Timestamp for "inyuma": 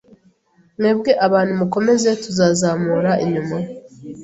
3.23-3.57